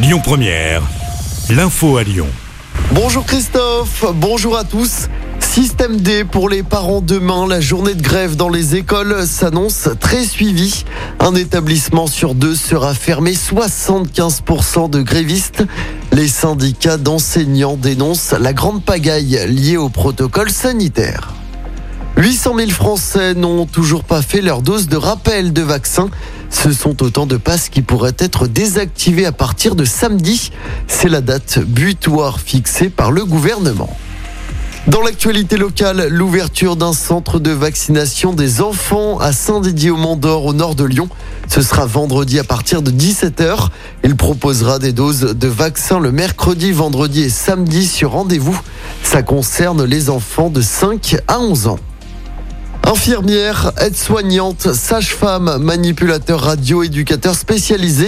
[0.00, 0.82] Lyon Première,
[1.50, 2.28] l'info à Lyon.
[2.92, 5.08] Bonjour Christophe, bonjour à tous.
[5.40, 7.48] Système D pour les parents demain.
[7.48, 10.84] La journée de grève dans les écoles s'annonce très suivie.
[11.18, 13.32] Un établissement sur deux sera fermé.
[13.32, 15.64] 75% de grévistes.
[16.12, 21.37] Les syndicats d'enseignants dénoncent la grande pagaille liée au protocole sanitaire.
[22.18, 26.10] 800 000 Français n'ont toujours pas fait leur dose de rappel de vaccin.
[26.50, 30.50] Ce sont autant de passes qui pourraient être désactivées à partir de samedi.
[30.88, 33.96] C'est la date butoir fixée par le gouvernement.
[34.88, 40.82] Dans l'actualité locale, l'ouverture d'un centre de vaccination des enfants à Saint-Didier-au-Mont-d'Or au nord de
[40.82, 41.08] Lyon.
[41.46, 43.68] Ce sera vendredi à partir de 17h.
[44.02, 48.60] Il proposera des doses de vaccins le mercredi, vendredi et samedi sur rendez-vous.
[49.04, 51.78] Ça concerne les enfants de 5 à 11 ans.
[52.90, 58.06] Infirmière, aide-soignante, sage-femme, manipulateur radio, éducateur spécialisé.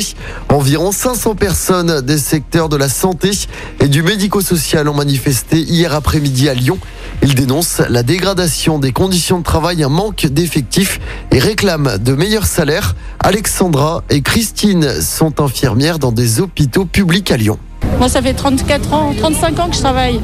[0.48, 3.30] Environ 500 personnes des secteurs de la santé
[3.78, 6.78] et du médico-social ont manifesté hier après-midi à Lyon.
[7.22, 12.46] Ils dénoncent la dégradation des conditions de travail, un manque d'effectifs et réclament de meilleurs
[12.46, 12.94] salaires.
[13.18, 17.58] Alexandra et Christine sont infirmières dans des hôpitaux publics à Lyon.
[17.98, 20.20] Moi, ça fait 34 ans, 35 ans que je travaille.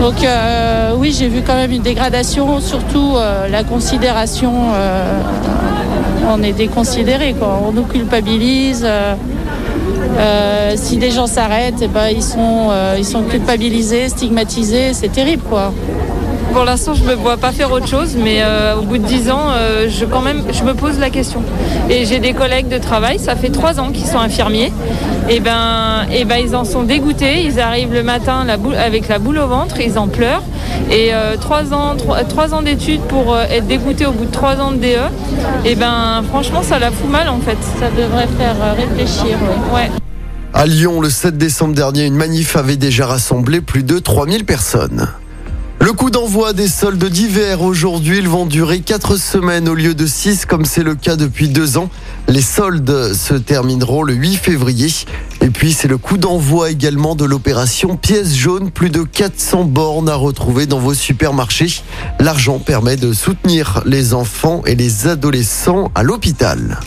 [0.00, 4.72] Donc euh, oui, j'ai vu quand même une dégradation, surtout euh, la considération.
[4.74, 5.20] euh,
[6.28, 7.60] on est déconsidéré, quoi.
[7.64, 8.86] On nous culpabilise.
[10.18, 14.92] Euh, si des gens s'arrêtent, eh ben, ils, sont, euh, ils sont culpabilisés, stigmatisés.
[14.94, 15.72] C'est terrible, quoi.
[16.52, 19.06] Pour l'instant, je ne me vois pas faire autre chose, mais euh, au bout de
[19.06, 21.42] 10 ans, euh, je, quand même, je me pose la question.
[21.88, 24.70] Et j'ai des collègues de travail, ça fait 3 ans qu'ils sont infirmiers.
[25.30, 27.42] Et ben, et ben, ils en sont dégoûtés.
[27.44, 30.42] Ils arrivent le matin la boule- avec la boule au ventre, ils en pleurent.
[30.90, 34.56] Et 3 ans, trois- trois ans d'études pour euh, être dégoûté au bout de 3
[34.60, 34.98] ans de DE,
[35.64, 37.56] et ben, franchement, ça la fout mal en fait.
[37.80, 39.38] Ça devrait faire euh, réfléchir.
[39.72, 39.80] ouais.
[39.80, 39.90] Ouais.
[40.54, 45.08] À Lyon, le 7 décembre dernier, une manif avait déjà rassemblé plus de 3000 personnes.
[45.92, 50.06] Le coup d'envoi des soldes d'hiver aujourd'hui, ils vont durer 4 semaines au lieu de
[50.06, 51.90] 6 comme c'est le cas depuis 2 ans.
[52.28, 54.88] Les soldes se termineront le 8 février.
[55.42, 58.70] Et puis c'est le coup d'envoi également de l'opération pièce jaune.
[58.70, 61.82] Plus de 400 bornes à retrouver dans vos supermarchés.
[62.20, 66.80] L'argent permet de soutenir les enfants et les adolescents à l'hôpital.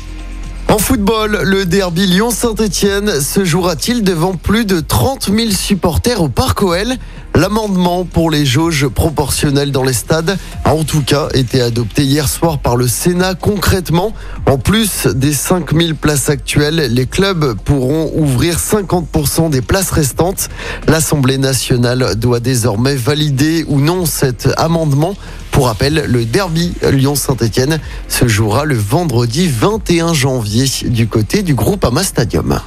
[0.75, 6.63] En football, le derby Lyon-Saint-Etienne se jouera-t-il devant plus de 30 000 supporters au Parc
[6.63, 6.97] OL
[7.34, 12.28] L'amendement pour les jauges proportionnelles dans les stades a en tout cas été adopté hier
[12.28, 13.35] soir par le Sénat.
[13.35, 14.14] Concrètement,
[14.47, 20.50] en plus des 5 000 places actuelles, les clubs pourront ouvrir 50% des places restantes.
[20.88, 25.16] L'Assemblée nationale doit désormais valider ou non cet amendement.
[25.56, 27.80] Pour rappel, le derby Lyon-Saint-Etienne
[28.10, 32.60] se jouera le vendredi 21 janvier du côté du groupe Ama Stadium.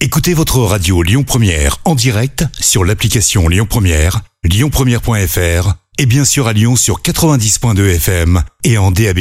[0.00, 6.48] Écoutez votre radio Lyon Première en direct sur l'application Lyon Première, lyonpremière.fr et bien sûr
[6.48, 9.20] à Lyon sur 90.2 FM et en DAB+.